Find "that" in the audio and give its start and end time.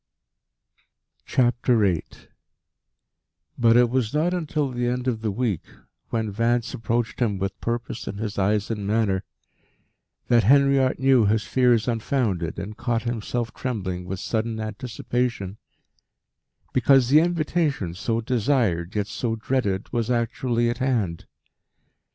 10.27-10.43